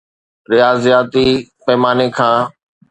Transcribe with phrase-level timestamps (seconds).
[0.51, 1.27] رياضياتي
[1.65, 2.37] پيماني کان